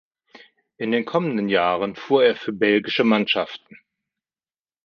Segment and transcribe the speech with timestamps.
[0.77, 3.77] In den kommenden Jahren fuhr er für belgische Mannschaften.